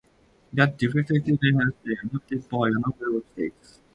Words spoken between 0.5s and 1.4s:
That directive has